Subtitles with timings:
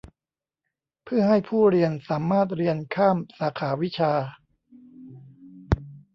[1.05, 4.13] เพื่อให้ผู้เรียนสามารถเรียนข้ามสาขาวิชา